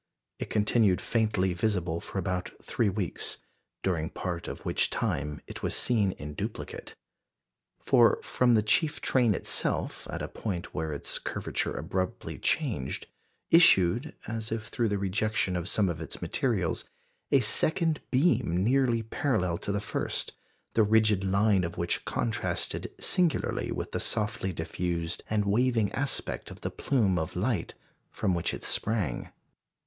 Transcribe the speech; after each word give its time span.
It 0.39 0.49
continued 0.49 0.99
faintly 0.99 1.53
visible 1.53 1.99
for 1.99 2.17
about 2.17 2.49
three 2.59 2.89
weeks, 2.89 3.37
during 3.83 4.09
part 4.09 4.47
of 4.47 4.65
which 4.65 4.89
time 4.89 5.41
it 5.45 5.61
was 5.61 5.75
seen 5.75 6.13
in 6.13 6.33
duplicate. 6.33 6.95
For 7.79 8.19
from 8.23 8.55
the 8.55 8.63
chief 8.63 8.99
train 8.99 9.35
itself, 9.35 10.07
at 10.09 10.23
a 10.23 10.27
point 10.27 10.73
where 10.73 10.91
its 10.91 11.19
curvature 11.19 11.77
abruptly 11.77 12.39
changed, 12.39 13.05
issued, 13.51 14.15
as 14.27 14.51
if 14.51 14.69
through 14.69 14.89
the 14.89 14.97
rejection 14.97 15.55
of 15.55 15.69
some 15.69 15.87
of 15.87 16.01
its 16.01 16.19
materials, 16.19 16.83
a 17.29 17.39
second 17.39 18.01
beam 18.09 18.63
nearly 18.63 19.03
parallel 19.03 19.59
to 19.59 19.71
the 19.71 19.79
first, 19.79 20.31
the 20.73 20.81
rigid 20.81 21.23
line 21.23 21.63
of 21.63 21.77
which 21.77 22.05
contrasted 22.05 22.91
singularly 22.99 23.71
with 23.71 23.91
the 23.91 23.99
softly 23.99 24.51
diffused 24.51 25.21
and 25.29 25.45
waving 25.45 25.91
aspect 25.91 26.49
of 26.49 26.61
the 26.61 26.71
plume 26.71 27.19
of 27.19 27.35
light 27.35 27.75
from 28.09 28.33
which 28.33 28.51
it 28.51 28.63
sprang. 28.63 29.29